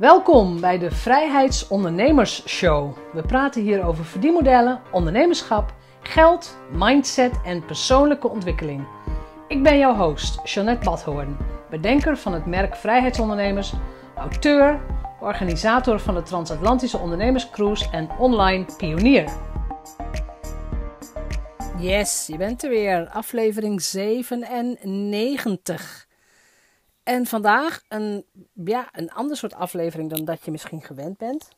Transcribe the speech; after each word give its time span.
Welkom 0.00 0.60
bij 0.60 0.78
de 0.78 0.90
Vrijheidsondernemers 0.90 2.48
Show. 2.48 2.96
We 3.12 3.22
praten 3.22 3.62
hier 3.62 3.84
over 3.84 4.04
verdienmodellen, 4.04 4.80
ondernemerschap, 4.92 5.74
geld, 6.02 6.58
mindset 6.72 7.40
en 7.44 7.64
persoonlijke 7.64 8.28
ontwikkeling. 8.28 8.86
Ik 9.48 9.62
ben 9.62 9.78
jouw 9.78 9.94
host, 9.94 10.40
Jeanette 10.44 10.84
Badhoorn, 10.84 11.36
bedenker 11.70 12.16
van 12.16 12.32
het 12.32 12.46
merk 12.46 12.76
Vrijheidsondernemers, 12.76 13.72
auteur, 14.16 14.80
organisator 15.20 16.00
van 16.00 16.14
de 16.14 16.22
Transatlantische 16.22 16.98
Ondernemerscruise 16.98 17.90
en 17.90 18.08
online 18.18 18.64
pionier. 18.76 19.30
Yes, 21.78 22.26
je 22.26 22.36
bent 22.36 22.62
er 22.62 22.70
weer. 22.70 23.08
Aflevering 23.08 23.82
97. 23.82 26.08
En 27.10 27.26
vandaag 27.26 27.82
een, 27.88 28.24
ja, 28.52 28.88
een 28.92 29.10
ander 29.10 29.36
soort 29.36 29.54
aflevering 29.54 30.10
dan 30.10 30.24
dat 30.24 30.44
je 30.44 30.50
misschien 30.50 30.82
gewend 30.82 31.18
bent. 31.18 31.48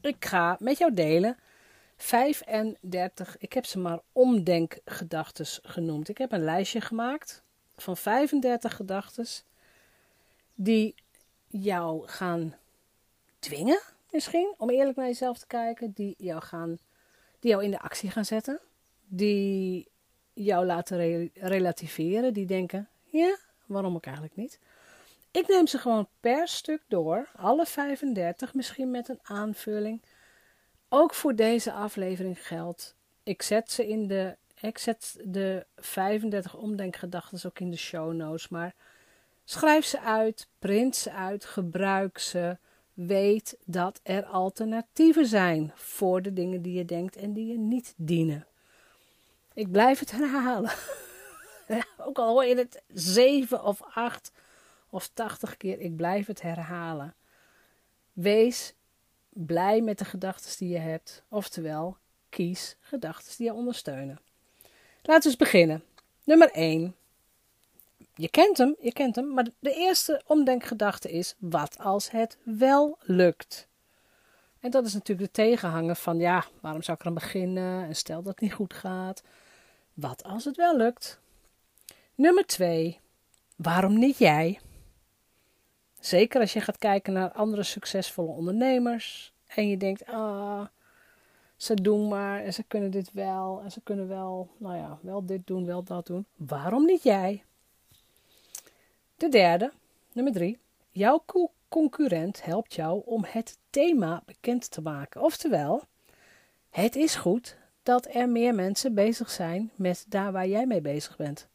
Ik 0.00 0.24
ga 0.24 0.56
met 0.60 0.78
jou 0.78 0.94
delen 0.94 1.36
35, 1.96 3.36
ik 3.38 3.52
heb 3.52 3.66
ze 3.66 3.78
maar 3.78 4.00
omdenkgedachtes 4.12 5.60
genoemd. 5.62 6.08
Ik 6.08 6.18
heb 6.18 6.32
een 6.32 6.44
lijstje 6.44 6.80
gemaakt 6.80 7.42
van 7.76 7.96
35 7.96 8.76
gedachtes 8.76 9.44
die 10.54 10.94
jou 11.46 12.08
gaan 12.08 12.54
dwingen, 13.38 13.80
misschien, 14.10 14.54
om 14.58 14.70
eerlijk 14.70 14.96
naar 14.96 15.06
jezelf 15.06 15.38
te 15.38 15.46
kijken, 15.46 15.92
die 15.94 16.14
jou, 16.18 16.42
gaan, 16.42 16.78
die 17.40 17.50
jou 17.50 17.64
in 17.64 17.70
de 17.70 17.80
actie 17.80 18.10
gaan 18.10 18.24
zetten, 18.24 18.60
die 19.06 19.88
jou 20.32 20.66
laten 20.66 21.30
relativeren, 21.34 22.32
die 22.32 22.46
denken, 22.46 22.88
ja, 23.04 23.36
waarom 23.68 23.94
ook 23.94 24.04
eigenlijk 24.04 24.36
niet. 24.36 24.58
Ik 25.38 25.48
neem 25.48 25.66
ze 25.66 25.78
gewoon 25.78 26.08
per 26.20 26.48
stuk 26.48 26.82
door, 26.88 27.28
alle 27.36 27.66
35, 27.66 28.54
misschien 28.54 28.90
met 28.90 29.08
een 29.08 29.20
aanvulling. 29.22 30.02
Ook 30.88 31.14
voor 31.14 31.34
deze 31.34 31.72
aflevering 31.72 32.46
geldt. 32.46 32.96
Ik 33.22 33.42
zet 33.42 33.70
ze 33.70 33.88
in 33.88 34.06
de. 34.06 34.36
Ik 34.60 34.78
zet 34.78 35.20
de 35.24 35.66
35 35.76 36.56
omdenkgedachten 36.56 37.40
ook 37.46 37.58
in 37.58 37.70
de 37.70 37.76
show 37.76 38.12
notes. 38.12 38.48
Maar 38.48 38.74
schrijf 39.44 39.84
ze 39.84 40.00
uit, 40.00 40.48
print 40.58 40.96
ze 40.96 41.12
uit, 41.12 41.44
gebruik 41.44 42.18
ze. 42.18 42.56
Weet 42.92 43.56
dat 43.64 44.00
er 44.02 44.24
alternatieven 44.24 45.26
zijn 45.26 45.72
voor 45.74 46.22
de 46.22 46.32
dingen 46.32 46.62
die 46.62 46.74
je 46.74 46.84
denkt 46.84 47.16
en 47.16 47.32
die 47.32 47.46
je 47.46 47.58
niet 47.58 47.94
dienen. 47.96 48.46
Ik 49.54 49.70
blijf 49.70 49.98
het 49.98 50.10
herhalen. 50.10 50.72
ook 52.06 52.18
al 52.18 52.28
hoor 52.28 52.44
je 52.44 52.56
het 52.56 52.82
7 52.88 53.62
of 53.62 53.82
8 53.82 54.32
of 54.90 55.08
80 55.08 55.56
keer, 55.56 55.80
ik 55.80 55.96
blijf 55.96 56.26
het 56.26 56.42
herhalen. 56.42 57.14
Wees 58.12 58.74
blij 59.28 59.80
met 59.80 59.98
de 59.98 60.04
gedachten 60.04 60.58
die 60.58 60.68
je 60.68 60.78
hebt, 60.78 61.22
oftewel 61.28 61.96
kies 62.28 62.76
gedachten 62.80 63.36
die 63.36 63.46
je 63.46 63.52
ondersteunen. 63.52 64.18
Laten 65.02 65.22
we 65.22 65.28
eens 65.28 65.36
beginnen. 65.36 65.84
Nummer 66.24 66.50
1. 66.50 66.94
Je 68.14 68.28
kent 68.28 68.58
hem, 68.58 68.76
je 68.80 68.92
kent 68.92 69.16
hem, 69.16 69.34
maar 69.34 69.46
de 69.58 69.74
eerste 69.74 70.22
omdenkgedachte 70.26 71.10
is: 71.10 71.34
wat 71.38 71.78
als 71.78 72.10
het 72.10 72.38
wel 72.42 72.98
lukt? 73.00 73.68
En 74.60 74.70
dat 74.70 74.86
is 74.86 74.92
natuurlijk 74.94 75.34
de 75.34 75.42
tegenhanger 75.42 75.96
van 75.96 76.18
ja, 76.18 76.44
waarom 76.60 76.82
zou 76.82 76.98
ik 77.00 77.06
aan 77.06 77.14
beginnen? 77.14 77.84
En 77.84 77.96
stel 77.96 78.22
dat 78.22 78.32
het 78.32 78.40
niet 78.40 78.52
goed 78.52 78.74
gaat. 78.74 79.22
Wat 79.94 80.22
als 80.22 80.44
het 80.44 80.56
wel 80.56 80.76
lukt? 80.76 81.20
Nummer 82.14 82.46
2. 82.46 83.00
Waarom 83.56 83.98
niet 83.98 84.18
jij? 84.18 84.60
Zeker 86.00 86.40
als 86.40 86.52
je 86.52 86.60
gaat 86.60 86.78
kijken 86.78 87.12
naar 87.12 87.32
andere 87.32 87.62
succesvolle 87.62 88.32
ondernemers 88.32 89.32
en 89.46 89.68
je 89.68 89.76
denkt, 89.76 90.06
ah, 90.06 90.66
ze 91.56 91.74
doen 91.74 92.08
maar 92.08 92.44
en 92.44 92.52
ze 92.54 92.62
kunnen 92.62 92.90
dit 92.90 93.12
wel 93.12 93.60
en 93.64 93.70
ze 93.70 93.80
kunnen 93.80 94.08
wel, 94.08 94.48
nou 94.56 94.76
ja, 94.76 94.98
wel 95.02 95.26
dit 95.26 95.46
doen, 95.46 95.66
wel 95.66 95.82
dat 95.82 96.06
doen. 96.06 96.26
Waarom 96.36 96.84
niet 96.84 97.02
jij? 97.02 97.44
De 99.16 99.28
derde, 99.28 99.72
nummer 100.12 100.32
drie, 100.32 100.58
jouw 100.90 101.24
concurrent 101.68 102.44
helpt 102.44 102.74
jou 102.74 103.02
om 103.04 103.24
het 103.26 103.58
thema 103.70 104.22
bekend 104.26 104.70
te 104.70 104.80
maken. 104.80 105.22
Oftewel, 105.22 105.82
het 106.70 106.96
is 106.96 107.14
goed 107.14 107.56
dat 107.82 108.14
er 108.14 108.28
meer 108.28 108.54
mensen 108.54 108.94
bezig 108.94 109.30
zijn 109.30 109.70
met 109.74 110.04
daar 110.08 110.32
waar 110.32 110.48
jij 110.48 110.66
mee 110.66 110.80
bezig 110.80 111.16
bent. 111.16 111.48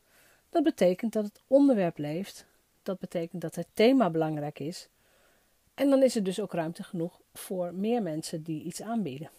Dat 0.50 0.64
betekent 0.64 1.14
dat 1.14 1.24
het 1.24 1.42
onderwerp 1.48 1.98
leeft 1.98 2.46
dat 2.84 3.00
betekent 3.00 3.42
dat 3.42 3.56
het 3.56 3.68
thema 3.74 4.10
belangrijk 4.10 4.60
is. 4.60 4.88
En 5.74 5.90
dan 5.90 6.04
is 6.04 6.16
er 6.16 6.24
dus 6.24 6.40
ook 6.40 6.54
ruimte 6.54 6.84
genoeg 6.84 7.22
voor 7.34 7.74
meer 7.74 8.02
mensen 8.02 8.44
die 8.44 8.64
iets 8.64 8.82
aanbieden. 8.82 9.30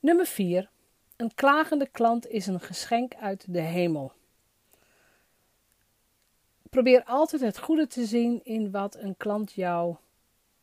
Nummer 0.00 0.26
4. 0.26 0.70
Een 1.16 1.34
klagende 1.34 1.86
klant 1.86 2.26
is 2.26 2.46
een 2.46 2.60
geschenk 2.60 3.14
uit 3.14 3.44
de 3.48 3.60
hemel. 3.60 4.12
Probeer 6.70 7.04
altijd 7.04 7.42
het 7.42 7.58
goede 7.58 7.86
te 7.86 8.04
zien 8.04 8.40
in 8.44 8.70
wat 8.70 8.96
een 8.96 9.16
klant 9.16 9.52
jou 9.52 9.96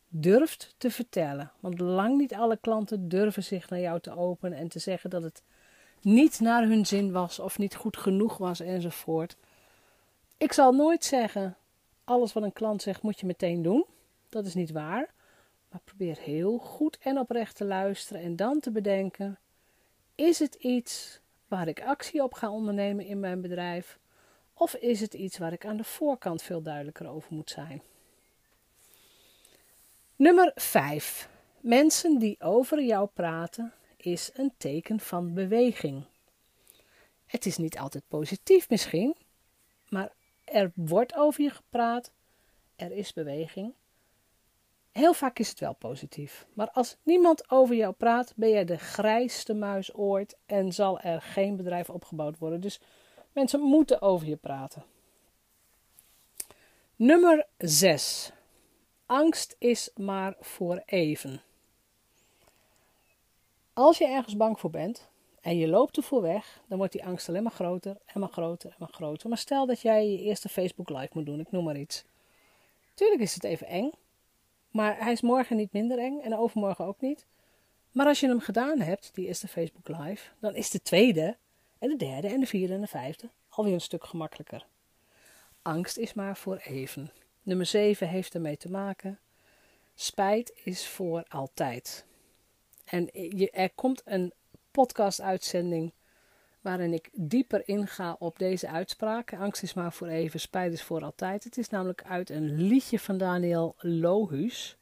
durft 0.08 0.74
te 0.78 0.90
vertellen. 0.90 1.52
Want 1.60 1.78
lang 1.78 2.16
niet 2.16 2.34
alle 2.34 2.56
klanten 2.56 3.08
durven 3.08 3.44
zich 3.44 3.70
naar 3.70 3.80
jou 3.80 4.00
te 4.00 4.16
openen 4.16 4.58
en 4.58 4.68
te 4.68 4.78
zeggen 4.78 5.10
dat 5.10 5.22
het 5.22 5.42
niet 6.00 6.40
naar 6.40 6.62
hun 6.62 6.86
zin 6.86 7.12
was 7.12 7.38
of 7.38 7.58
niet 7.58 7.74
goed 7.74 7.96
genoeg 7.96 8.36
was 8.36 8.60
enzovoort. 8.60 9.36
Ik 10.42 10.52
zal 10.52 10.72
nooit 10.72 11.04
zeggen: 11.04 11.56
alles 12.04 12.32
wat 12.32 12.42
een 12.42 12.52
klant 12.52 12.82
zegt 12.82 13.02
moet 13.02 13.20
je 13.20 13.26
meteen 13.26 13.62
doen. 13.62 13.84
Dat 14.28 14.46
is 14.46 14.54
niet 14.54 14.70
waar. 14.70 15.14
Maar 15.70 15.80
probeer 15.84 16.18
heel 16.18 16.58
goed 16.58 16.98
en 16.98 17.18
oprecht 17.18 17.56
te 17.56 17.64
luisteren 17.64 18.22
en 18.22 18.36
dan 18.36 18.60
te 18.60 18.70
bedenken: 18.70 19.38
is 20.14 20.38
het 20.38 20.54
iets 20.54 21.20
waar 21.48 21.68
ik 21.68 21.82
actie 21.82 22.22
op 22.22 22.34
ga 22.34 22.50
ondernemen 22.50 23.06
in 23.06 23.20
mijn 23.20 23.40
bedrijf? 23.40 23.98
Of 24.54 24.74
is 24.74 25.00
het 25.00 25.14
iets 25.14 25.38
waar 25.38 25.52
ik 25.52 25.66
aan 25.66 25.76
de 25.76 25.84
voorkant 25.84 26.42
veel 26.42 26.62
duidelijker 26.62 27.08
over 27.08 27.34
moet 27.34 27.50
zijn? 27.50 27.82
Nummer 30.16 30.52
5. 30.54 31.28
Mensen 31.60 32.18
die 32.18 32.40
over 32.40 32.82
jou 32.82 33.08
praten 33.12 33.72
is 33.96 34.30
een 34.34 34.52
teken 34.56 35.00
van 35.00 35.34
beweging. 35.34 36.04
Het 37.26 37.46
is 37.46 37.56
niet 37.56 37.78
altijd 37.78 38.04
positief 38.08 38.68
misschien, 38.68 39.16
maar 39.88 40.12
er 40.52 40.72
wordt 40.74 41.14
over 41.14 41.42
je 41.42 41.50
gepraat. 41.50 42.12
Er 42.76 42.92
is 42.92 43.12
beweging. 43.12 43.74
Heel 44.92 45.14
vaak 45.14 45.38
is 45.38 45.48
het 45.48 45.60
wel 45.60 45.74
positief. 45.74 46.46
Maar 46.52 46.70
als 46.70 46.96
niemand 47.02 47.50
over 47.50 47.74
jou 47.74 47.92
praat, 47.92 48.32
ben 48.36 48.50
jij 48.50 48.64
de 48.64 48.78
grijste 48.78 49.54
muis 49.54 49.94
ooit 49.94 50.36
en 50.46 50.72
zal 50.72 51.00
er 51.00 51.22
geen 51.22 51.56
bedrijf 51.56 51.90
opgebouwd 51.90 52.38
worden. 52.38 52.60
Dus 52.60 52.80
mensen 53.32 53.60
moeten 53.60 54.02
over 54.02 54.26
je 54.26 54.36
praten. 54.36 54.84
Nummer 56.96 57.46
6. 57.58 58.32
Angst 59.06 59.56
is 59.58 59.90
maar 59.96 60.34
voor 60.40 60.82
even. 60.86 61.42
Als 63.72 63.98
je 63.98 64.06
ergens 64.06 64.36
bang 64.36 64.60
voor 64.60 64.70
bent, 64.70 65.10
en 65.42 65.58
je 65.58 65.68
loopt 65.68 65.96
ervoor 65.96 66.22
weg, 66.22 66.60
dan 66.68 66.78
wordt 66.78 66.92
die 66.92 67.04
angst 67.04 67.28
alleen 67.28 67.42
maar 67.42 67.52
groter 67.52 67.96
en 68.06 68.20
maar 68.20 68.28
groter 68.28 68.70
en 68.70 68.76
maar 68.78 68.92
groter. 68.92 69.28
Maar 69.28 69.38
stel 69.38 69.66
dat 69.66 69.80
jij 69.80 70.10
je 70.10 70.18
eerste 70.18 70.48
Facebook 70.48 70.88
Live 70.88 71.10
moet 71.12 71.26
doen, 71.26 71.40
ik 71.40 71.50
noem 71.50 71.64
maar 71.64 71.78
iets. 71.78 72.04
Tuurlijk 72.94 73.20
is 73.20 73.34
het 73.34 73.44
even 73.44 73.66
eng, 73.66 73.90
maar 74.70 74.98
hij 74.98 75.12
is 75.12 75.20
morgen 75.20 75.56
niet 75.56 75.72
minder 75.72 75.98
eng 75.98 76.20
en 76.20 76.36
overmorgen 76.36 76.84
ook 76.84 77.00
niet. 77.00 77.26
Maar 77.90 78.06
als 78.06 78.20
je 78.20 78.28
hem 78.28 78.40
gedaan 78.40 78.80
hebt, 78.80 79.10
die 79.14 79.26
eerste 79.26 79.48
Facebook 79.48 79.88
Live, 79.88 80.30
dan 80.38 80.54
is 80.54 80.70
de 80.70 80.82
tweede 80.82 81.36
en 81.78 81.88
de 81.88 81.96
derde 81.96 82.28
en 82.28 82.40
de 82.40 82.46
vierde 82.46 82.74
en 82.74 82.80
de 82.80 82.86
vijfde 82.86 83.28
alweer 83.48 83.72
een 83.72 83.80
stuk 83.80 84.04
gemakkelijker. 84.04 84.66
Angst 85.62 85.96
is 85.96 86.14
maar 86.14 86.36
voor 86.36 86.56
even. 86.56 87.10
Nummer 87.42 87.66
7 87.66 88.08
heeft 88.08 88.34
ermee 88.34 88.56
te 88.56 88.70
maken. 88.70 89.18
Spijt 89.94 90.52
is 90.64 90.88
voor 90.88 91.24
altijd. 91.28 92.06
En 92.84 93.10
er 93.52 93.70
komt 93.70 94.02
een 94.04 94.32
podcast-uitzending 94.72 95.92
waarin 96.60 96.92
ik 96.92 97.08
dieper 97.12 97.62
inga 97.68 98.16
op 98.18 98.38
deze 98.38 98.68
uitspraak. 98.68 99.34
Angst 99.34 99.62
is 99.62 99.74
maar 99.74 99.92
voor 99.92 100.06
even, 100.06 100.40
spijt 100.40 100.72
is 100.72 100.82
voor 100.82 101.04
altijd. 101.04 101.44
Het 101.44 101.58
is 101.58 101.68
namelijk 101.68 102.02
uit 102.04 102.30
een 102.30 102.66
liedje 102.66 102.98
van 102.98 103.18
Daniel 103.18 103.74
Lohuus. 103.78 104.76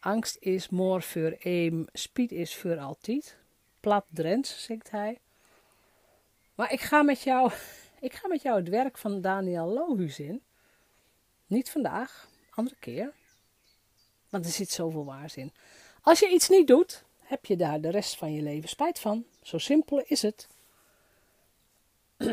Angst 0.00 0.36
is 0.40 0.68
more 0.68 1.02
voor 1.02 1.36
eem, 1.38 1.86
spiet 1.92 2.32
is 2.32 2.56
voor 2.56 2.78
altijd. 2.78 3.36
Plat 3.80 4.04
Drents, 4.08 4.64
zingt 4.64 4.90
hij. 4.90 5.18
Maar 6.54 6.72
ik 6.72 6.80
ga 6.80 7.02
met 7.02 7.22
jou, 7.22 7.52
ik 8.00 8.12
ga 8.12 8.28
met 8.28 8.42
jou 8.42 8.58
het 8.58 8.68
werk 8.68 8.98
van 8.98 9.20
Daniel 9.20 9.66
Lohuus 9.66 10.18
in. 10.18 10.42
Niet 11.46 11.70
vandaag, 11.70 12.28
andere 12.50 12.76
keer. 12.78 13.12
Want 14.28 14.44
er 14.44 14.50
zit 14.50 14.70
zoveel 14.70 15.04
waars 15.04 15.36
in. 15.36 15.52
Als 16.02 16.18
je 16.18 16.28
iets 16.28 16.48
niet 16.48 16.66
doet, 16.66 17.04
heb 17.32 17.46
je 17.46 17.56
daar 17.56 17.80
de 17.80 17.90
rest 17.90 18.16
van 18.16 18.32
je 18.32 18.42
leven 18.42 18.68
spijt 18.68 18.98
van. 18.98 19.24
Zo 19.42 19.58
simpel 19.58 20.00
is 20.06 20.22
het. 20.22 20.48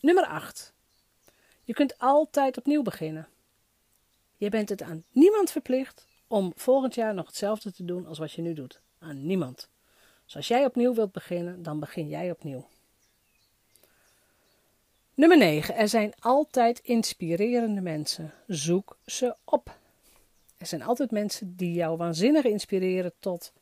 Nummer 0.00 0.26
8. 0.26 0.72
Je 1.64 1.72
kunt 1.72 1.98
altijd 1.98 2.58
opnieuw 2.58 2.82
beginnen. 2.82 3.28
Je 4.36 4.48
bent 4.48 4.68
het 4.68 4.82
aan 4.82 5.04
niemand 5.10 5.50
verplicht 5.50 6.06
om 6.26 6.52
volgend 6.56 6.94
jaar 6.94 7.14
nog 7.14 7.26
hetzelfde 7.26 7.72
te 7.72 7.84
doen 7.84 8.06
als 8.06 8.18
wat 8.18 8.32
je 8.32 8.42
nu 8.42 8.54
doet. 8.54 8.80
Aan 8.98 9.26
niemand. 9.26 9.68
Dus 10.24 10.36
als 10.36 10.48
jij 10.48 10.64
opnieuw 10.64 10.94
wilt 10.94 11.12
beginnen, 11.12 11.62
dan 11.62 11.80
begin 11.80 12.08
jij 12.08 12.30
opnieuw. 12.30 12.68
Nummer 15.14 15.38
9. 15.38 15.74
Er 15.74 15.88
zijn 15.88 16.12
altijd 16.18 16.78
inspirerende 16.78 17.80
mensen. 17.80 18.34
Zoek 18.46 18.96
ze 19.06 19.36
op. 19.44 19.78
Er 20.56 20.66
zijn 20.66 20.82
altijd 20.82 21.10
mensen 21.10 21.56
die 21.56 21.72
jou 21.72 21.96
waanzinnig 21.96 22.44
inspireren 22.44 23.12
tot 23.18 23.52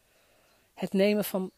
het 0.77 0.93
nemen 0.93 1.25
van 1.25 1.51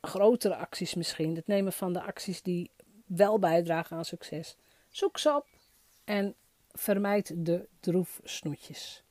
grotere 0.00 0.56
acties 0.56 0.94
misschien. 0.94 1.36
Het 1.36 1.46
nemen 1.46 1.72
van 1.72 1.92
de 1.92 2.02
acties 2.02 2.42
die 2.42 2.70
wel 3.06 3.38
bijdragen 3.38 3.96
aan 3.96 4.04
succes. 4.04 4.56
Zoek 4.90 5.18
ze 5.18 5.34
op 5.34 5.46
en 6.04 6.34
vermijd 6.72 7.32
de 7.36 7.66
droefsnoetjes. 7.80 9.02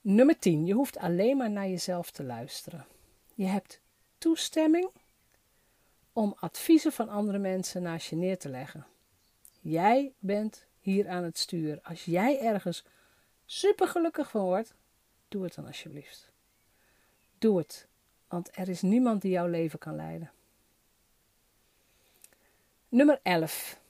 Nummer 0.00 0.38
10. 0.38 0.66
Je 0.66 0.72
hoeft 0.72 0.96
alleen 0.96 1.36
maar 1.36 1.50
naar 1.50 1.68
jezelf 1.68 2.10
te 2.10 2.24
luisteren. 2.24 2.86
Je 3.34 3.46
hebt 3.46 3.80
toestemming 4.18 4.88
om 6.12 6.36
adviezen 6.40 6.92
van 6.92 7.08
andere 7.08 7.38
mensen 7.38 7.82
naast 7.82 8.08
je 8.08 8.16
neer 8.16 8.38
te 8.38 8.48
leggen. 8.48 8.86
Jij 9.60 10.12
bent 10.18 10.64
hier 10.80 11.08
aan 11.08 11.24
het 11.24 11.38
stuur. 11.38 11.78
Als 11.82 12.04
jij 12.04 12.40
ergens 12.40 12.84
super 13.44 13.88
gelukkig 13.88 14.30
van 14.30 14.42
wordt, 14.42 14.74
doe 15.28 15.44
het 15.44 15.54
dan 15.54 15.66
alsjeblieft. 15.66 16.34
Doe 17.46 17.58
het, 17.58 17.86
want 18.28 18.50
er 18.52 18.68
is 18.68 18.82
niemand 18.82 19.22
die 19.22 19.30
jouw 19.30 19.46
leven 19.46 19.78
kan 19.78 19.96
leiden. 19.96 20.30
Nummer 22.88 23.20
11. 23.22 23.80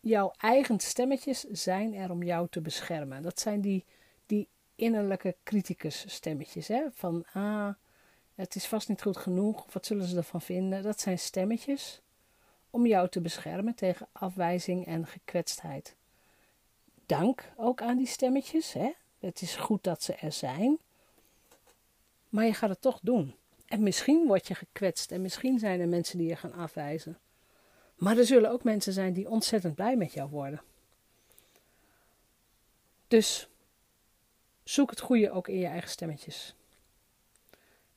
Jouw 0.00 0.32
eigen 0.36 0.80
stemmetjes 0.80 1.44
zijn 1.44 1.94
er 1.94 2.10
om 2.10 2.22
jou 2.22 2.48
te 2.50 2.60
beschermen. 2.60 3.22
Dat 3.22 3.40
zijn 3.40 3.60
die, 3.60 3.84
die 4.26 4.48
innerlijke 4.74 5.36
criticus 5.42 6.04
stemmetjes. 6.14 6.68
Hè? 6.68 6.82
Van, 6.92 7.24
ah, 7.32 7.74
het 8.34 8.54
is 8.54 8.66
vast 8.66 8.88
niet 8.88 9.02
goed 9.02 9.16
genoeg, 9.16 9.72
wat 9.72 9.86
zullen 9.86 10.06
ze 10.06 10.16
ervan 10.16 10.42
vinden? 10.42 10.82
Dat 10.82 11.00
zijn 11.00 11.18
stemmetjes 11.18 12.00
om 12.70 12.86
jou 12.86 13.08
te 13.08 13.20
beschermen 13.20 13.74
tegen 13.74 14.08
afwijzing 14.12 14.86
en 14.86 15.06
gekwetstheid. 15.06 15.96
Dank 17.06 17.52
ook 17.56 17.82
aan 17.82 17.96
die 17.96 18.06
stemmetjes. 18.06 18.72
Hè? 18.72 18.92
Het 19.18 19.40
is 19.40 19.56
goed 19.56 19.84
dat 19.84 20.02
ze 20.02 20.14
er 20.14 20.32
zijn. 20.32 20.78
Maar 22.36 22.46
je 22.46 22.54
gaat 22.54 22.70
het 22.70 22.80
toch 22.80 22.98
doen. 23.02 23.34
En 23.66 23.82
misschien 23.82 24.26
word 24.26 24.46
je 24.46 24.54
gekwetst 24.54 25.12
en 25.12 25.22
misschien 25.22 25.58
zijn 25.58 25.80
er 25.80 25.88
mensen 25.88 26.18
die 26.18 26.28
je 26.28 26.36
gaan 26.36 26.52
afwijzen. 26.52 27.18
Maar 27.94 28.18
er 28.18 28.26
zullen 28.26 28.50
ook 28.50 28.64
mensen 28.64 28.92
zijn 28.92 29.12
die 29.12 29.28
ontzettend 29.28 29.74
blij 29.74 29.96
met 29.96 30.12
jou 30.12 30.30
worden. 30.30 30.62
Dus 33.08 33.48
zoek 34.64 34.90
het 34.90 35.00
goede 35.00 35.30
ook 35.30 35.48
in 35.48 35.58
je 35.58 35.66
eigen 35.66 35.90
stemmetjes. 35.90 36.54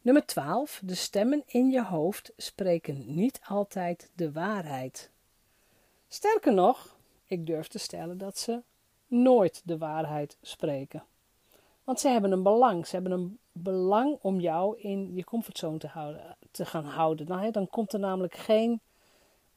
Nummer 0.02 0.26
12. 0.26 0.82
De 0.84 0.96
stemmen 0.96 1.44
in 1.46 1.70
je 1.70 1.84
hoofd 1.84 2.32
spreken 2.38 3.16
niet 3.16 3.40
altijd 3.48 4.12
de 4.16 4.32
waarheid. 4.32 5.10
Sterker 6.08 6.54
nog, 6.54 6.98
ik 7.26 7.46
durf 7.46 7.68
te 7.68 7.80
stellen 7.80 8.18
dat 8.18 8.38
ze 8.38 8.62
nooit 9.08 9.62
de 9.66 9.78
waarheid 9.78 10.38
spreken. 10.42 11.04
Want 11.90 12.02
ze 12.02 12.08
hebben 12.08 12.32
een 12.32 12.44
belang. 12.44 12.88
Ze 12.88 12.96
hebben 12.96 13.12
een 13.12 13.40
belang 13.52 14.18
om 14.22 14.40
jou 14.40 14.80
in 14.80 15.16
je 15.16 15.24
comfortzone 15.24 15.78
te, 15.78 15.88
houden, 15.88 16.38
te 16.52 16.66
gaan 16.66 16.86
houden. 16.86 17.28
Nou, 17.28 17.52
dan 17.52 17.70
komt 17.70 17.94
er 17.94 18.00
namelijk 18.00 18.36
geen 18.36 18.82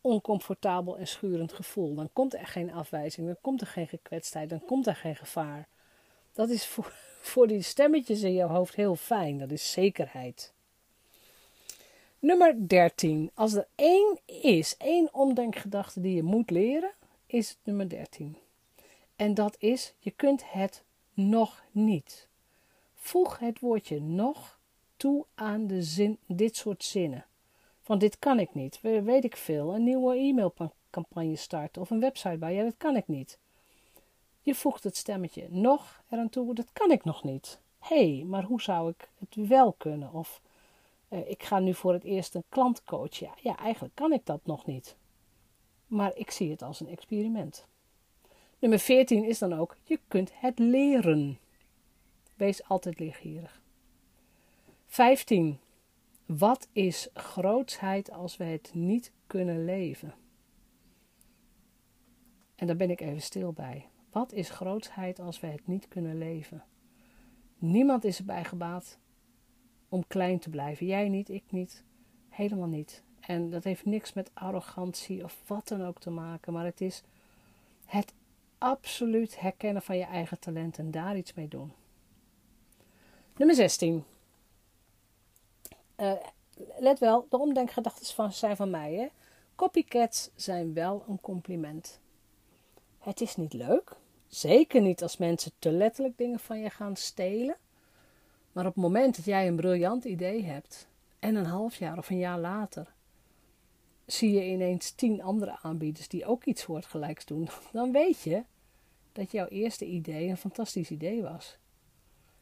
oncomfortabel 0.01 0.99
en 0.99 1.07
schurend 1.07 1.53
gevoel. 1.53 1.95
Dan 1.95 2.09
komt 2.13 2.35
er 2.35 2.47
geen 2.47 2.73
afwijzing, 2.73 3.27
dan 3.27 3.37
komt 3.41 3.61
er 3.61 3.67
geen 3.67 3.89
gekwetstheid, 3.89 4.51
dan 4.51 4.65
komt 4.65 4.87
er 4.87 4.97
geen 4.97 5.17
gevaar. 5.17 5.69
Dat 6.33 6.49
is 6.49 6.67
voor, 6.67 6.93
voor 7.33 7.47
die 7.47 7.63
stemmetjes 7.63 8.23
in 8.23 8.33
je 8.33 8.43
hoofd 8.43 8.75
heel 8.75 8.97
fijn. 8.97 9.39
Dat 9.39 9.51
is 9.51 9.73
zekerheid. 9.73 10.53
Nummer 12.19 12.69
13. 12.69 13.31
Als 13.35 13.55
er 13.55 13.67
één 13.75 14.19
is, 14.25 14.77
één 14.77 15.09
omdenkgedachte 15.15 16.01
die 16.01 16.15
je 16.15 16.23
moet 16.23 16.51
leren, 16.51 16.93
is 17.27 17.49
het 17.49 17.59
nummer 17.63 17.89
13. 17.89 18.37
En 19.17 19.35
dat 19.35 19.57
is, 19.59 19.95
je 19.99 20.11
kunt 20.11 20.53
het 20.53 20.83
nog 21.15 21.65
niet. 21.71 22.29
Voeg 22.95 23.39
het 23.39 23.61
woordje 23.61 24.01
nog 24.01 24.59
toe 24.97 25.25
aan 25.35 25.67
de 25.67 25.83
zin, 25.83 26.19
dit 26.27 26.57
soort 26.57 26.85
zinnen. 26.85 27.27
Van 27.83 27.99
dit 27.99 28.19
kan 28.19 28.39
ik 28.39 28.55
niet, 28.55 28.81
weet 28.81 29.25
ik 29.25 29.37
veel, 29.37 29.75
een 29.75 29.85
nieuwe 29.85 30.17
e-mailcampagne 30.17 31.37
starten 31.37 31.83
of 31.83 31.91
een 31.91 32.01
website 32.01 32.37
bij. 32.37 32.55
Ja, 32.55 32.63
dat 32.63 32.77
kan 32.77 32.97
ik 32.97 33.09
niet. 33.09 33.39
Je 34.43 34.55
voegt 34.55 34.85
het 34.85 34.97
stemmetje 34.97 35.47
nog 35.51 36.03
eraan 36.09 36.29
toe, 36.29 36.55
dat 36.55 36.73
kan 36.73 36.91
ik 36.91 37.05
nog 37.05 37.25
niet. 37.25 37.59
Hé, 37.79 38.17
hey, 38.17 38.25
maar 38.25 38.45
hoe 38.45 38.63
zou 38.63 38.91
ik 38.91 39.09
het 39.19 39.49
wel 39.49 39.73
kunnen? 39.73 40.13
Of 40.13 40.41
uh, 41.09 41.31
ik 41.31 41.43
ga 41.43 41.59
nu 41.59 41.75
voor 41.75 41.93
het 41.93 42.05
eerst 42.05 42.35
een 42.35 42.45
klant 42.49 42.85
coachen. 42.85 43.27
Ja, 43.27 43.35
ja, 43.37 43.57
eigenlijk 43.57 43.95
kan 43.95 44.13
ik 44.13 44.27
dat 44.27 44.41
nog 44.45 44.67
niet. 44.67 44.97
Maar 45.87 46.17
ik 46.17 46.31
zie 46.31 46.51
het 46.51 46.63
als 46.63 46.81
een 46.81 46.89
experiment. 46.89 47.67
Nummer 48.63 48.79
14 48.79 49.25
is 49.25 49.39
dan 49.39 49.53
ook, 49.53 49.77
je 49.85 50.01
kunt 50.09 50.31
het 50.35 50.59
leren. 50.59 51.39
Wees 52.35 52.65
altijd 52.65 52.99
leergierig. 52.99 53.63
15. 54.87 55.59
Wat 56.27 56.69
is 56.73 57.09
grootsheid 57.15 58.11
als 58.11 58.37
we 58.37 58.45
het 58.45 58.71
niet 58.75 59.13
kunnen 59.27 59.65
leven? 59.65 60.15
En 62.55 62.67
daar 62.67 62.77
ben 62.77 62.91
ik 62.91 63.01
even 63.01 63.23
stil 63.23 63.53
bij. 63.53 63.89
Wat 64.11 64.33
is 64.33 64.51
grootsheid 64.51 65.19
als 65.21 65.41
we 65.41 65.47
het 65.47 65.67
niet 65.67 65.89
kunnen 65.89 66.19
leven? 66.19 66.65
Niemand 67.59 68.05
is 68.05 68.19
erbij 68.19 68.45
gebaat 68.45 68.99
om 69.89 70.07
klein 70.07 70.39
te 70.39 70.51
blijven. 70.51 70.87
Jij 70.87 71.09
niet, 71.09 71.29
ik 71.29 71.45
niet, 71.51 71.85
helemaal 72.29 72.69
niet. 72.69 73.03
En 73.21 73.51
dat 73.51 73.65
heeft 73.65 73.85
niks 73.85 74.13
met 74.13 74.31
arrogantie 74.35 75.25
of 75.25 75.43
wat 75.47 75.69
dan 75.69 75.85
ook 75.85 76.01
te 76.01 76.11
maken, 76.11 76.53
maar 76.53 76.65
het 76.65 76.81
is 76.81 77.03
het 77.85 78.13
absoluut 78.63 79.41
herkennen 79.41 79.83
van 79.83 79.97
je 79.97 80.05
eigen 80.05 80.39
talent 80.39 80.79
en 80.79 80.91
daar 80.91 81.17
iets 81.17 81.35
mee 81.35 81.49
doen. 81.49 81.73
Nummer 83.37 83.57
16. 83.57 84.05
Uh, 85.97 86.13
let 86.79 86.99
wel, 86.99 87.27
de 87.31 87.39
omdenkgedachten 87.39 88.15
van, 88.15 88.33
zijn 88.33 88.57
van 88.57 88.71
mij. 88.71 88.95
Hè? 88.95 89.09
Copycats 89.55 90.31
zijn 90.35 90.75
wel 90.75 91.05
een 91.09 91.21
compliment. 91.21 92.01
Het 92.99 93.21
is 93.21 93.37
niet 93.37 93.53
leuk. 93.53 93.97
Zeker 94.27 94.81
niet 94.81 95.03
als 95.03 95.17
mensen 95.17 95.53
te 95.59 95.71
letterlijk 95.73 96.19
dingen 96.19 96.41
van 96.41 96.61
je 96.61 96.71
gaan 96.71 96.97
stelen. 96.97 97.57
Maar 98.53 98.67
op 98.67 98.75
het 98.75 98.83
moment 98.83 99.17
dat 99.17 99.25
jij 99.25 99.49
een 99.49 99.57
briljant 99.57 100.05
idee 100.05 100.45
hebt 100.45 100.89
en 101.19 101.35
een 101.35 101.47
half 101.47 101.77
jaar 101.77 101.99
of 101.99 102.11
een 102.11 102.19
jaar 102.19 102.39
later 102.39 102.95
zie 104.07 104.33
je 104.33 104.45
ineens 104.45 104.91
tien 104.91 105.23
andere 105.23 105.59
aanbieders 105.63 106.09
die 106.09 106.27
ook 106.27 106.45
iets 106.45 106.63
soortgelijks 106.63 107.25
doen, 107.25 107.49
dan 107.73 107.93
weet 107.93 108.21
je 108.21 108.45
dat 109.13 109.33
jouw 109.33 109.47
eerste 109.47 109.85
idee 109.85 110.29
een 110.29 110.37
fantastisch 110.37 110.91
idee 110.91 111.23
was. 111.23 111.59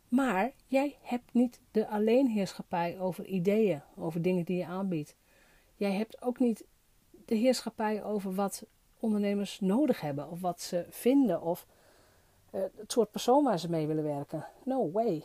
Maar 0.08 0.52
jij 0.66 0.96
hebt 1.02 1.32
niet 1.32 1.60
de 1.70 1.88
alleenheerschappij 1.88 3.00
over 3.00 3.26
ideeën, 3.26 3.82
over 3.96 4.22
dingen 4.22 4.44
die 4.44 4.56
je 4.56 4.66
aanbiedt. 4.66 5.14
Jij 5.76 5.92
hebt 5.92 6.22
ook 6.22 6.38
niet 6.38 6.64
de 7.24 7.34
heerschappij 7.34 8.04
over 8.04 8.34
wat 8.34 8.66
ondernemers 9.00 9.60
nodig 9.60 10.00
hebben, 10.00 10.30
of 10.30 10.40
wat 10.40 10.60
ze 10.60 10.86
vinden, 10.88 11.42
of 11.42 11.66
uh, 12.52 12.60
het 12.76 12.92
soort 12.92 13.10
persoon 13.10 13.44
waar 13.44 13.58
ze 13.58 13.70
mee 13.70 13.86
willen 13.86 14.04
werken. 14.04 14.46
No 14.64 14.90
way. 14.90 15.24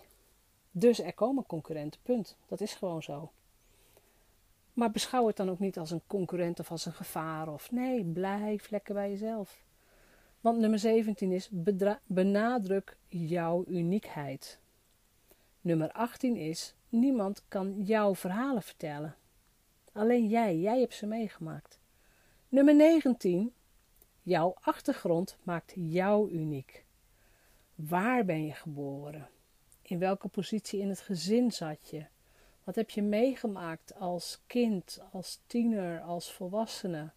Dus 0.71 0.99
er 0.99 1.13
komen 1.13 1.45
concurrenten, 1.45 1.99
punt. 2.03 2.37
Dat 2.47 2.61
is 2.61 2.73
gewoon 2.73 3.03
zo. 3.03 3.31
Maar 4.73 4.91
beschouw 4.91 5.27
het 5.27 5.35
dan 5.35 5.49
ook 5.49 5.59
niet 5.59 5.79
als 5.79 5.91
een 5.91 6.01
concurrent 6.07 6.59
of 6.59 6.71
als 6.71 6.85
een 6.85 6.93
gevaar. 6.93 7.53
Of 7.53 7.71
nee, 7.71 8.03
blijf 8.03 8.69
lekker 8.69 8.93
bij 8.93 9.09
jezelf. 9.09 9.64
Want 10.45 10.59
nummer 10.59 10.79
17 10.79 11.31
is 11.31 11.49
benadruk 12.05 12.97
jouw 13.07 13.63
uniekheid. 13.67 14.59
Nummer 15.61 15.91
18 15.91 16.35
is 16.35 16.75
niemand 16.89 17.43
kan 17.47 17.81
jouw 17.83 18.15
verhalen 18.15 18.61
vertellen. 18.61 19.15
Alleen 19.91 20.27
jij, 20.27 20.57
jij 20.57 20.79
hebt 20.79 20.93
ze 20.93 21.05
meegemaakt. 21.05 21.79
Nummer 22.49 22.75
19 22.75 23.53
jouw 24.21 24.55
achtergrond 24.59 25.37
maakt 25.43 25.73
jou 25.75 26.31
uniek. 26.31 26.85
Waar 27.75 28.25
ben 28.25 28.45
je 28.45 28.53
geboren? 28.53 29.29
In 29.81 29.99
welke 29.99 30.27
positie 30.27 30.79
in 30.79 30.89
het 30.89 31.01
gezin 31.01 31.51
zat 31.51 31.89
je? 31.89 32.05
Wat 32.63 32.75
heb 32.75 32.89
je 32.89 33.01
meegemaakt 33.01 33.95
als 33.95 34.41
kind, 34.47 35.01
als 35.11 35.41
tiener, 35.47 36.01
als 36.01 36.33
volwassene? 36.33 37.11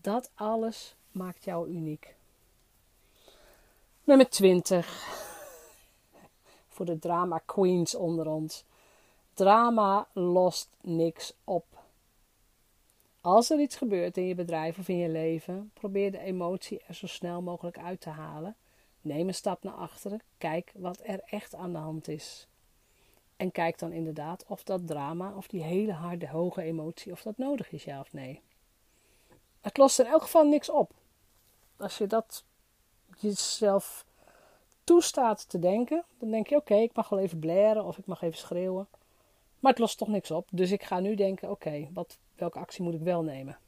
Dat 0.00 0.30
alles 0.34 0.96
maakt 1.10 1.44
jou 1.44 1.68
uniek. 1.70 2.16
Nummer 4.06 4.30
20. 4.30 4.86
Voor 6.68 6.86
de 6.86 6.98
drama 6.98 7.40
queens 7.44 7.94
onder 7.94 8.26
ons. 8.26 8.64
Drama 9.34 10.08
lost 10.12 10.68
niks 10.80 11.32
op. 11.44 11.64
Als 13.20 13.50
er 13.50 13.60
iets 13.60 13.76
gebeurt 13.76 14.16
in 14.16 14.26
je 14.26 14.34
bedrijf 14.34 14.78
of 14.78 14.88
in 14.88 14.96
je 14.96 15.08
leven, 15.08 15.70
probeer 15.74 16.10
de 16.10 16.18
emotie 16.18 16.80
er 16.86 16.94
zo 16.94 17.06
snel 17.06 17.42
mogelijk 17.42 17.78
uit 17.78 18.00
te 18.00 18.10
halen 18.10 18.56
Neem 19.06 19.28
een 19.28 19.34
stap 19.34 19.62
naar 19.62 19.74
achteren. 19.74 20.20
Kijk 20.38 20.72
wat 20.74 21.00
er 21.04 21.20
echt 21.24 21.54
aan 21.54 21.72
de 21.72 21.78
hand 21.78 22.08
is. 22.08 22.46
En 23.36 23.52
kijk 23.52 23.78
dan 23.78 23.92
inderdaad 23.92 24.44
of 24.46 24.62
dat 24.62 24.86
drama 24.86 25.32
of 25.36 25.46
die 25.46 25.62
hele 25.62 25.92
harde, 25.92 26.28
hoge 26.28 26.62
emotie, 26.62 27.12
of 27.12 27.22
dat 27.22 27.38
nodig 27.38 27.72
is, 27.72 27.84
ja 27.84 28.00
of 28.00 28.12
nee. 28.12 28.40
Het 29.60 29.76
lost 29.76 29.98
in 29.98 30.06
elk 30.06 30.22
geval 30.22 30.44
niks 30.44 30.70
op. 30.70 30.90
Als 31.76 31.98
je 31.98 32.06
dat 32.06 32.44
jezelf 33.16 34.04
toestaat 34.84 35.48
te 35.48 35.58
denken, 35.58 36.04
dan 36.18 36.30
denk 36.30 36.46
je: 36.46 36.56
oké, 36.56 36.74
ik 36.74 36.94
mag 36.94 37.08
wel 37.08 37.18
even 37.18 37.38
blaren 37.38 37.84
of 37.84 37.98
ik 37.98 38.06
mag 38.06 38.22
even 38.22 38.38
schreeuwen. 38.38 38.88
Maar 39.58 39.70
het 39.70 39.80
lost 39.80 39.98
toch 39.98 40.08
niks 40.08 40.30
op. 40.30 40.48
Dus 40.50 40.70
ik 40.70 40.82
ga 40.82 41.00
nu 41.00 41.14
denken: 41.14 41.50
oké, 41.50 41.88
wat 41.92 42.18
welke 42.34 42.58
actie 42.58 42.84
moet 42.84 42.94
ik 42.94 43.00
wel 43.00 43.22
nemen? 43.22 43.58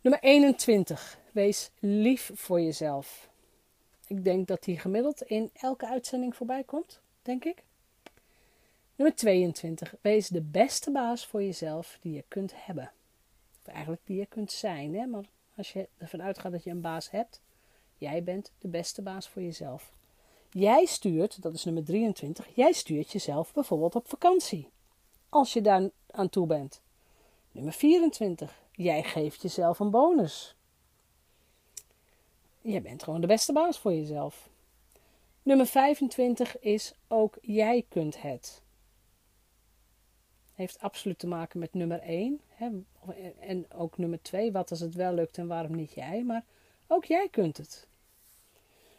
Nummer 0.00 0.22
21. 0.22 1.18
Wees 1.32 1.70
lief 1.78 2.30
voor 2.34 2.60
jezelf. 2.60 3.28
Ik 4.06 4.24
denk 4.24 4.46
dat 4.46 4.62
die 4.62 4.78
gemiddeld 4.78 5.22
in 5.22 5.50
elke 5.52 5.86
uitzending 5.86 6.36
voorbij 6.36 6.64
komt, 6.64 7.00
denk 7.22 7.44
ik. 7.44 7.62
Nummer 8.96 9.16
22. 9.16 9.94
Wees 10.00 10.28
de 10.28 10.40
beste 10.40 10.90
baas 10.90 11.26
voor 11.26 11.42
jezelf 11.42 11.98
die 12.00 12.12
je 12.12 12.24
kunt 12.28 12.52
hebben. 12.56 12.92
Of 13.60 13.72
eigenlijk 13.72 14.02
die 14.04 14.18
je 14.18 14.26
kunt 14.26 14.52
zijn, 14.52 14.94
hè? 14.94 15.06
maar 15.06 15.24
als 15.56 15.72
je 15.72 15.88
ervan 15.98 16.22
uitgaat 16.22 16.52
dat 16.52 16.64
je 16.64 16.70
een 16.70 16.80
baas 16.80 17.10
hebt, 17.10 17.40
jij 17.98 18.22
bent 18.22 18.52
de 18.58 18.68
beste 18.68 19.02
baas 19.02 19.28
voor 19.28 19.42
jezelf. 19.42 19.92
Jij 20.50 20.84
stuurt, 20.84 21.42
dat 21.42 21.54
is 21.54 21.64
nummer 21.64 21.84
23, 21.84 22.48
jij 22.54 22.72
stuurt 22.72 23.12
jezelf 23.12 23.52
bijvoorbeeld 23.52 23.94
op 23.94 24.08
vakantie. 24.08 24.68
Als 25.28 25.52
je 25.52 25.60
daar 25.60 25.90
aan 26.10 26.28
toe 26.28 26.46
bent. 26.46 26.82
Nummer 27.52 27.72
24. 27.72 28.62
Jij 28.72 29.02
geeft 29.02 29.42
jezelf 29.42 29.78
een 29.78 29.90
bonus. 29.90 30.54
Je 32.60 32.80
bent 32.80 33.02
gewoon 33.02 33.20
de 33.20 33.26
beste 33.26 33.52
baas 33.52 33.78
voor 33.78 33.92
jezelf. 33.92 34.48
Nummer 35.42 35.66
25 35.66 36.58
is 36.58 36.94
ook 37.08 37.38
jij 37.40 37.84
kunt 37.88 38.22
het. 38.22 38.62
Heeft 40.54 40.80
absoluut 40.80 41.18
te 41.18 41.26
maken 41.26 41.58
met 41.58 41.74
nummer 41.74 42.00
1. 42.00 42.40
En 43.40 43.66
ook 43.72 43.98
nummer 43.98 44.22
2. 44.22 44.52
Wat 44.52 44.70
als 44.70 44.80
het 44.80 44.94
wel 44.94 45.12
lukt 45.12 45.38
en 45.38 45.46
waarom 45.46 45.76
niet 45.76 45.92
jij? 45.92 46.24
Maar 46.24 46.44
ook 46.86 47.04
jij 47.04 47.28
kunt 47.28 47.56
het. 47.56 47.86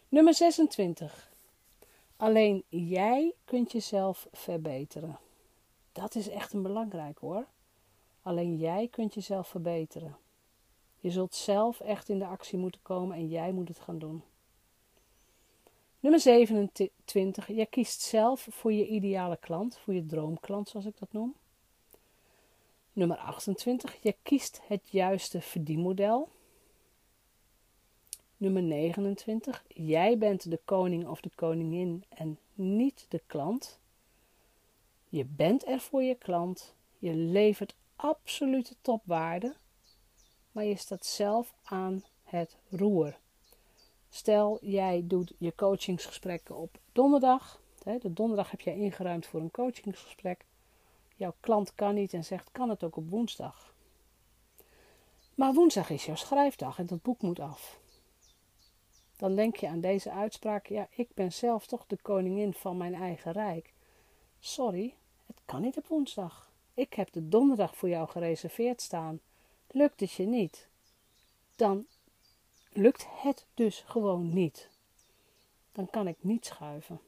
Nummer 0.10 0.34
26. 0.34 1.32
Alleen 2.18 2.64
jij 2.70 3.34
kunt 3.46 3.72
jezelf 3.72 4.28
verbeteren. 4.32 5.20
Dat 5.92 6.16
is 6.16 6.30
echt 6.30 6.54
een 6.54 6.62
belangrijk 6.62 7.18
hoor. 7.18 7.46
Alleen 8.22 8.58
jij 8.58 8.88
kunt 8.88 9.14
jezelf 9.14 9.48
verbeteren. 9.48 10.18
Je 11.00 11.12
zult 11.12 11.36
zelf 11.36 11.80
echt 11.80 12.10
in 12.10 12.20
de 12.20 12.26
actie 12.26 12.58
moeten 12.58 12.82
komen 12.82 13.18
en 13.18 13.28
jij 13.28 13.52
moet 13.52 13.68
het 13.68 13.80
gaan 13.80 14.00
doen. 14.00 14.24
Nummer 16.00 16.20
27. 16.20 17.48
Je 17.48 17.66
kiest 17.66 18.02
zelf 18.02 18.48
voor 18.50 18.74
je 18.74 18.88
ideale 18.88 19.38
klant, 19.38 19.78
voor 19.78 19.94
je 19.94 20.06
droomklant 20.06 20.70
zoals 20.70 20.86
ik 20.86 21.00
dat 21.00 21.14
noem. 21.14 21.36
Nummer 22.94 23.18
28. 23.18 23.98
Je 24.02 24.16
kiest 24.24 24.62
het 24.68 24.90
juiste 24.90 25.42
verdienmodel. 25.42 26.30
Nummer 28.38 28.64
29. 28.64 29.64
Jij 29.68 30.18
bent 30.18 30.50
de 30.50 30.60
koning 30.66 31.08
of 31.08 31.22
de 31.22 31.30
koningin 31.36 32.04
en 32.10 32.40
niet 32.54 33.06
de 33.10 33.22
klant. 33.28 33.80
Je 35.10 35.26
bent 35.26 35.68
er 35.68 35.80
voor 35.80 36.04
je 36.04 36.16
klant. 36.16 36.76
Je 37.00 37.14
levert 37.14 37.76
absolute 37.96 38.76
topwaarde. 38.82 39.56
Maar 40.52 40.64
je 40.64 40.76
staat 40.76 41.06
zelf 41.06 41.54
aan 41.64 42.04
het 42.24 42.58
roer. 42.70 43.18
Stel, 44.10 44.58
jij 44.62 45.04
doet 45.06 45.34
je 45.38 45.56
coachingsgesprekken 45.56 46.56
op 46.56 46.80
donderdag. 46.92 47.62
De 47.84 48.14
donderdag 48.14 48.52
heb 48.52 48.62
jij 48.62 48.78
ingeruimd 48.78 49.26
voor 49.26 49.40
een 49.40 49.52
coachingsgesprek. 49.52 50.46
Jouw 51.22 51.36
klant 51.40 51.76
kan 51.76 51.94
niet 51.94 52.14
en 52.14 52.24
zegt: 52.24 52.52
kan 52.52 52.70
het 52.70 52.84
ook 52.84 52.96
op 52.96 53.10
woensdag? 53.10 53.74
Maar 55.36 55.54
woensdag 55.54 55.90
is 55.90 56.06
jouw 56.06 56.16
schrijfdag 56.16 56.80
en 56.80 56.86
dat 56.86 57.02
boek 57.02 57.22
moet 57.22 57.40
af. 57.40 57.80
Dan 59.18 59.36
denk 59.36 59.56
je 59.56 59.68
aan 59.68 59.82
deze 59.82 60.12
uitspraak: 60.12 60.68
ja, 60.68 60.88
ik 60.90 61.14
ben 61.14 61.34
zelf 61.34 61.66
toch 61.66 61.86
de 61.88 61.98
koningin 62.02 62.54
van 62.54 62.78
mijn 62.78 62.94
eigen 62.94 63.32
rijk. 63.32 63.74
Sorry, 64.40 64.96
het 65.26 65.42
kan 65.46 65.62
niet 65.62 65.78
op 65.78 65.88
woensdag. 65.88 66.52
Ik 66.74 66.94
heb 66.94 67.12
de 67.12 67.28
donderdag 67.28 67.76
voor 67.76 67.90
jou 67.90 68.10
gereserveerd 68.10 68.82
staan. 68.82 69.20
Lukt 69.68 70.00
het 70.00 70.12
je 70.12 70.26
niet? 70.26 70.68
Dan 71.56 71.86
lukt 72.70 73.08
het 73.10 73.46
dus 73.54 73.84
gewoon 73.88 74.34
niet. 74.34 74.70
Dan 75.72 75.90
kan 75.90 76.08
ik 76.08 76.18
niet 76.20 76.46
schuiven. 76.46 77.00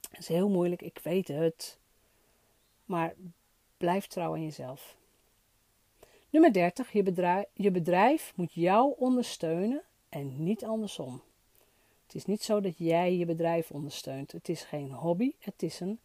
Dat 0.00 0.20
is 0.20 0.28
heel 0.28 0.48
moeilijk, 0.48 0.82
ik 0.82 0.98
weet 1.02 1.28
het. 1.28 1.82
Maar 2.84 3.14
blijf 3.76 4.06
trouw 4.06 4.32
aan 4.32 4.42
jezelf. 4.42 4.96
Nummer 6.30 6.52
30. 6.52 6.92
Je 7.54 7.70
bedrijf, 7.70 8.32
moet 8.36 8.52
jou 8.52 8.94
ondersteunen 8.98 9.82
en 10.08 10.44
niet 10.44 10.64
andersom. 10.64 11.22
Het 12.06 12.14
is 12.14 12.24
niet 12.24 12.42
zo 12.42 12.60
dat 12.60 12.78
jij 12.78 13.16
je 13.16 13.24
bedrijf 13.24 13.70
ondersteunt. 13.70 14.32
Het 14.32 14.48
is 14.48 14.62
geen 14.62 14.90
hobby, 14.90 15.32
het 15.38 15.62
is 15.62 15.80
een, 15.80 15.98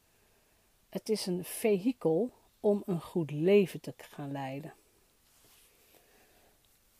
het 0.89 1.09
is 1.09 1.25
een 1.25 1.43
vehikel 1.43 2.31
om 2.59 2.83
een 2.85 3.01
goed 3.01 3.31
leven 3.31 3.81
te 3.81 3.93
gaan 3.97 4.31
leiden. 4.31 4.73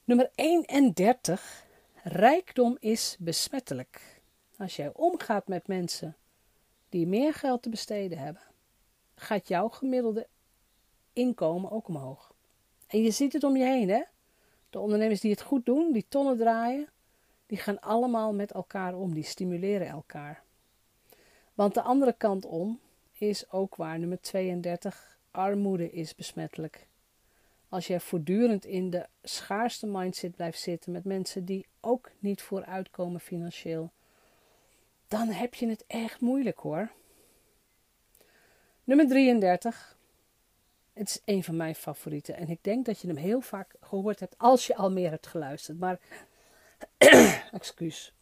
Nummer 0.04 0.30
31. 0.36 1.66
Rijkdom 2.04 2.78
is 2.80 3.16
besmettelijk. 3.20 4.22
Als 4.58 4.76
jij 4.76 4.92
omgaat 4.94 5.48
met 5.48 5.68
mensen 5.68 6.16
die 6.90 7.08
meer 7.08 7.34
geld 7.34 7.62
te 7.62 7.70
besteden 7.70 8.18
hebben, 8.18 8.42
gaat 9.20 9.48
jouw 9.48 9.70
gemiddelde 9.70 10.28
inkomen 11.14 11.72
ook 11.72 11.88
omhoog. 11.88 12.34
En 12.88 13.02
je 13.02 13.12
ziet 13.12 13.34
het 13.34 13.44
om 13.44 13.58
je 13.58 13.64
heen, 13.64 13.90
hè? 13.90 14.04
De 14.70 14.80
ondernemers 14.80 15.20
die 15.20 15.32
het 15.32 15.42
goed 15.42 15.66
doen, 15.66 15.92
die 15.92 16.06
tonnen 16.10 16.38
draaien, 16.38 16.90
die 17.46 17.58
gaan 17.58 17.80
allemaal 17.80 18.34
met 18.34 18.52
elkaar 18.52 18.96
om, 18.96 19.14
die 19.14 19.24
stimuleren 19.24 19.88
elkaar. 19.88 20.44
Want 21.54 21.74
de 21.74 21.82
andere 21.82 22.14
kant 22.14 22.46
om 22.46 22.80
is 23.12 23.52
ook 23.52 23.76
waar, 23.76 24.00
nummer 24.00 24.22
32, 24.22 25.18
armoede 25.32 25.92
is 25.92 26.16
besmettelijk. 26.16 26.88
Als 27.70 27.88
jij 27.88 28.00
voortdurend 28.00 28.66
in 28.66 28.90
de 28.90 29.06
schaarste 29.24 29.88
mindset 29.88 30.36
blijft 30.36 30.60
zitten 30.60 30.92
met 30.92 31.04
mensen 31.04 31.46
die 31.46 31.66
ook 31.80 32.12
niet 32.20 32.42
vooruitkomen 32.42 33.20
financieel, 33.20 33.92
dan 35.08 35.28
heb 35.28 35.54
je 35.54 35.68
het 35.68 35.84
echt 35.88 36.22
moeilijk 36.22 36.60
hoor. 36.60 36.92
Nummer 38.89 39.08
33. 39.08 39.98
Het 40.93 41.10
is 41.10 41.22
een 41.25 41.43
van 41.43 41.55
mijn 41.55 41.75
favorieten 41.75 42.36
en 42.36 42.50
ik 42.50 42.58
denk 42.62 42.86
dat 42.86 43.00
je 43.00 43.08
hem 43.08 43.15
heel 43.15 43.41
vaak 43.41 43.75
gehoord 43.81 44.19
hebt 44.19 44.36
als 44.38 44.67
je 44.67 44.75
al 44.75 44.91
meer 44.91 45.10
hebt 45.10 45.27
geluisterd. 45.27 45.79
Maar, 45.79 46.00
excuus. 47.51 48.13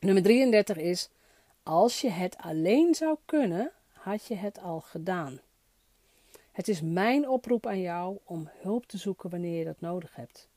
Nummer 0.00 0.22
33 0.22 0.76
is: 0.76 1.08
Als 1.62 2.00
je 2.00 2.10
het 2.10 2.36
alleen 2.38 2.94
zou 2.94 3.16
kunnen, 3.24 3.72
had 3.92 4.26
je 4.26 4.34
het 4.34 4.58
al 4.58 4.80
gedaan. 4.80 5.40
Het 6.52 6.68
is 6.68 6.80
mijn 6.80 7.28
oproep 7.28 7.66
aan 7.66 7.80
jou 7.80 8.18
om 8.24 8.50
hulp 8.60 8.86
te 8.86 8.98
zoeken 8.98 9.30
wanneer 9.30 9.58
je 9.58 9.64
dat 9.64 9.80
nodig 9.80 10.14
hebt. 10.14 10.48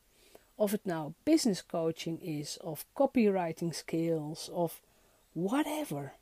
Of 0.55 0.71
het 0.71 0.85
nou 0.85 1.11
business 1.23 1.65
coaching 1.65 2.21
is, 2.21 2.59
of 2.59 2.85
copywriting 2.93 3.75
skills, 3.75 4.49
of 4.49 4.81
whatever. 5.31 6.13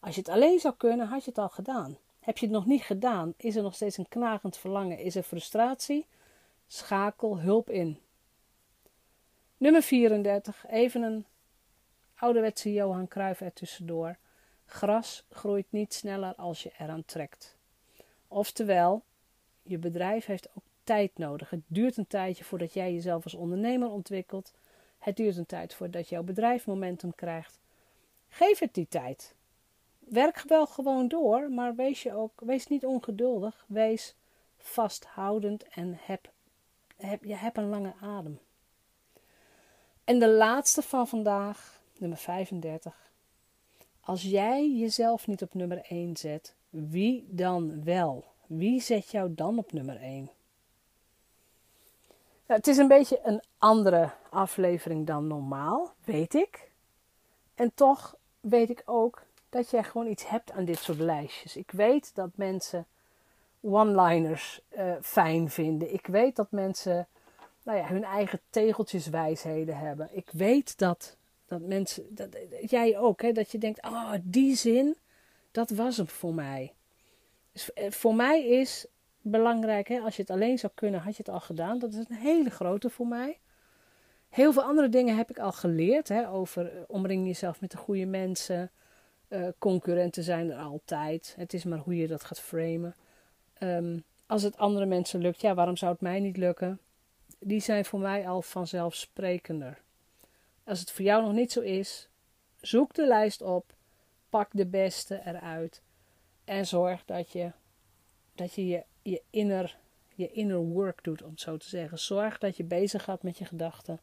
Als 0.00 0.14
je 0.14 0.20
het 0.20 0.30
alleen 0.30 0.58
zou 0.58 0.74
kunnen, 0.76 1.06
had 1.06 1.24
je 1.24 1.30
het 1.30 1.38
al 1.38 1.48
gedaan. 1.48 1.98
Heb 2.20 2.38
je 2.38 2.46
het 2.46 2.54
nog 2.54 2.66
niet 2.66 2.82
gedaan, 2.82 3.34
is 3.36 3.56
er 3.56 3.62
nog 3.62 3.74
steeds 3.74 3.96
een 3.96 4.08
knagend 4.08 4.56
verlangen, 4.56 4.98
is 4.98 5.16
er 5.16 5.22
frustratie? 5.22 6.06
Schakel 6.66 7.40
hulp 7.40 7.70
in. 7.70 7.98
Nummer 9.56 9.82
34, 9.82 10.66
even 10.68 11.02
een 11.02 11.26
ouderwetse 12.14 12.72
Johan 12.72 13.08
Cruijff 13.08 13.40
er 13.40 13.52
tussendoor. 13.52 14.16
Gras 14.66 15.24
groeit 15.30 15.66
niet 15.70 15.94
sneller 15.94 16.34
als 16.34 16.62
je 16.62 16.72
eraan 16.78 17.04
trekt. 17.04 17.56
Oftewel, 18.28 19.02
je 19.62 19.78
bedrijf 19.78 20.26
heeft 20.26 20.48
ook 20.56 20.64
tijd 20.84 21.18
nodig. 21.18 21.50
Het 21.50 21.62
duurt 21.66 21.96
een 21.96 22.06
tijdje 22.06 22.44
voordat 22.44 22.72
jij 22.72 22.92
jezelf 22.92 23.24
als 23.24 23.34
ondernemer 23.34 23.90
ontwikkelt. 23.90 24.52
Het 24.98 25.16
duurt 25.16 25.36
een 25.36 25.46
tijd 25.46 25.74
voordat 25.74 26.08
jouw 26.08 26.22
bedrijf 26.22 26.66
momentum 26.66 27.14
krijgt. 27.14 27.58
Geef 28.28 28.58
het 28.58 28.74
die 28.74 28.88
tijd. 28.88 29.34
Werk 30.10 30.42
wel 30.46 30.66
gewoon 30.66 31.08
door, 31.08 31.50
maar 31.50 31.74
wees 31.74 32.02
je 32.02 32.14
ook, 32.14 32.40
wees 32.40 32.66
niet 32.66 32.84
ongeduldig. 32.84 33.64
Wees 33.68 34.14
vasthoudend 34.58 35.68
en 35.68 35.98
heb, 36.00 36.30
heb, 36.96 37.24
je 37.24 37.34
hebt 37.34 37.56
een 37.56 37.68
lange 37.68 37.94
adem. 38.00 38.38
En 40.04 40.18
de 40.18 40.28
laatste 40.28 40.82
van 40.82 41.08
vandaag, 41.08 41.80
nummer 41.98 42.18
35. 42.18 43.10
Als 44.00 44.22
jij 44.22 44.70
jezelf 44.70 45.26
niet 45.26 45.42
op 45.42 45.54
nummer 45.54 45.84
1 45.88 46.16
zet, 46.16 46.54
wie 46.70 47.26
dan 47.28 47.84
wel? 47.84 48.24
Wie 48.46 48.80
zet 48.80 49.10
jou 49.10 49.34
dan 49.34 49.58
op 49.58 49.72
nummer 49.72 50.00
1? 50.00 50.30
het 52.46 52.66
is 52.66 52.76
een 52.76 52.88
beetje 52.88 53.20
een 53.22 53.42
andere 53.58 54.10
aflevering 54.30 55.06
dan 55.06 55.26
normaal, 55.26 55.92
weet 56.04 56.34
ik. 56.34 56.70
En 57.54 57.74
toch 57.74 58.16
weet 58.40 58.70
ik 58.70 58.82
ook 58.84 59.28
dat 59.50 59.70
jij 59.70 59.84
gewoon 59.84 60.06
iets 60.06 60.28
hebt 60.28 60.52
aan 60.52 60.64
dit 60.64 60.78
soort 60.78 60.98
lijstjes. 60.98 61.56
Ik 61.56 61.70
weet 61.70 62.14
dat 62.14 62.30
mensen 62.34 62.86
one-liners 63.60 64.60
uh, 64.78 64.92
fijn 65.02 65.50
vinden. 65.50 65.92
Ik 65.92 66.06
weet 66.06 66.36
dat 66.36 66.50
mensen 66.50 67.06
nou 67.62 67.78
ja, 67.78 67.86
hun 67.86 68.04
eigen 68.04 68.40
tegeltjeswijsheden 68.50 69.78
hebben. 69.78 70.08
Ik 70.12 70.28
weet 70.32 70.78
dat, 70.78 71.16
dat 71.46 71.60
mensen, 71.60 72.14
dat, 72.14 72.36
jij 72.60 72.98
ook, 72.98 73.22
hè, 73.22 73.32
dat 73.32 73.50
je 73.50 73.58
denkt, 73.58 73.82
oh, 73.82 74.12
die 74.22 74.56
zin, 74.56 74.96
dat 75.50 75.70
was 75.70 75.96
hem 75.96 76.08
voor 76.08 76.34
mij. 76.34 76.72
Dus 77.52 77.72
eh, 77.72 77.90
voor 77.90 78.14
mij 78.14 78.46
is 78.46 78.86
belangrijk, 79.20 79.88
hè, 79.88 79.98
als 79.98 80.16
je 80.16 80.22
het 80.22 80.30
alleen 80.30 80.58
zou 80.58 80.72
kunnen, 80.74 81.00
had 81.00 81.16
je 81.16 81.22
het 81.26 81.34
al 81.34 81.40
gedaan. 81.40 81.78
Dat 81.78 81.92
is 81.92 82.04
een 82.08 82.16
hele 82.16 82.50
grote 82.50 82.90
voor 82.90 83.06
mij. 83.06 83.38
Heel 84.28 84.52
veel 84.52 84.62
andere 84.62 84.88
dingen 84.88 85.16
heb 85.16 85.30
ik 85.30 85.38
al 85.38 85.52
geleerd. 85.52 86.08
Hè, 86.08 86.30
over 86.30 86.76
eh, 86.76 86.82
omring 86.86 87.26
jezelf 87.26 87.60
met 87.60 87.70
de 87.70 87.76
goede 87.76 88.06
mensen. 88.06 88.70
Uh, 89.30 89.48
concurrenten 89.58 90.22
zijn 90.22 90.50
er 90.50 90.58
altijd. 90.58 91.34
Het 91.36 91.54
is 91.54 91.64
maar 91.64 91.78
hoe 91.78 91.96
je 91.96 92.06
dat 92.06 92.24
gaat 92.24 92.40
framen. 92.40 92.94
Ehm, 93.58 93.98
als 94.26 94.42
het 94.42 94.56
andere 94.56 94.86
mensen 94.86 95.20
lukt, 95.20 95.40
ja, 95.40 95.54
waarom 95.54 95.76
zou 95.76 95.92
het 95.92 96.00
mij 96.00 96.20
niet 96.20 96.36
lukken? 96.36 96.80
Die 97.38 97.60
zijn 97.60 97.84
voor 97.84 98.00
mij 98.00 98.28
al 98.28 98.42
vanzelfsprekender. 98.42 99.78
Als 100.64 100.80
het 100.80 100.90
voor 100.90 101.04
jou 101.04 101.22
nog 101.22 101.32
niet 101.32 101.52
zo 101.52 101.60
is, 101.60 102.08
zoek 102.60 102.94
de 102.94 103.06
lijst 103.06 103.42
op, 103.42 103.74
pak 104.28 104.48
de 104.52 104.66
beste 104.66 105.20
eruit 105.24 105.82
en 106.44 106.66
zorg 106.66 107.04
dat 107.04 107.30
je 107.30 107.52
dat 108.40 108.54
je, 108.54 108.66
je, 108.66 108.84
je, 109.02 109.22
inner, 109.30 109.76
je 110.14 110.30
inner 110.30 110.58
work 110.58 111.04
doet, 111.04 111.22
om 111.22 111.30
het 111.30 111.40
zo 111.40 111.56
te 111.56 111.68
zeggen. 111.68 111.98
Zorg 111.98 112.38
dat 112.38 112.56
je 112.56 112.64
bezig 112.64 113.04
gaat 113.04 113.22
met 113.22 113.38
je 113.38 113.44
gedachten. 113.44 114.00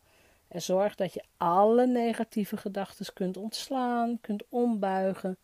En 0.47 0.61
zorg 0.61 0.95
dat 0.95 1.13
je 1.13 1.23
alle 1.37 1.87
negatieve 1.87 2.57
gedachten 2.57 3.13
kunt 3.13 3.37
ontslaan, 3.37 4.17
kunt 4.21 4.43
ombuigen. 4.49 5.37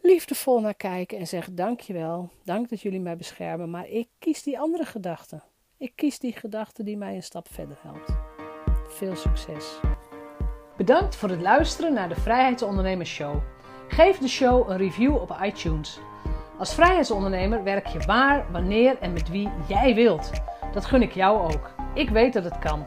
Liefdevol 0.00 0.60
naar 0.60 0.74
kijken 0.74 1.18
en 1.18 1.26
zeg 1.26 1.48
dankjewel, 1.50 2.30
dank 2.44 2.68
dat 2.68 2.80
jullie 2.80 3.00
mij 3.00 3.16
beschermen, 3.16 3.70
maar 3.70 3.88
ik 3.88 4.08
kies 4.18 4.42
die 4.42 4.58
andere 4.58 4.84
gedachten. 4.84 5.42
Ik 5.76 5.92
kies 5.94 6.18
die 6.18 6.32
gedachte 6.32 6.82
die 6.82 6.96
mij 6.96 7.14
een 7.14 7.22
stap 7.22 7.48
verder 7.52 7.78
helpt. 7.80 8.16
Veel 8.88 9.16
succes. 9.16 9.80
Bedankt 10.76 11.16
voor 11.16 11.28
het 11.28 11.40
luisteren 11.40 11.92
naar 11.92 12.08
de 12.08 12.20
Vrijheidsondernemers 12.20 13.10
Show. 13.10 13.42
Geef 13.88 14.18
de 14.18 14.28
show 14.28 14.70
een 14.70 14.76
review 14.76 15.14
op 15.14 15.38
iTunes. 15.42 15.98
Als 16.58 16.74
vrijheidsondernemer 16.74 17.62
werk 17.62 17.86
je 17.86 17.98
waar, 17.98 18.52
wanneer 18.52 18.98
en 18.98 19.12
met 19.12 19.28
wie 19.28 19.50
jij 19.68 19.94
wilt. 19.94 20.30
Dat 20.72 20.84
gun 20.84 21.02
ik 21.02 21.12
jou 21.12 21.54
ook. 21.54 21.74
Ik 21.94 22.10
weet 22.10 22.32
dat 22.32 22.44
het 22.44 22.58
kan. 22.58 22.86